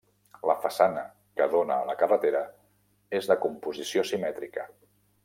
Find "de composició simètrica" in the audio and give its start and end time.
3.33-4.71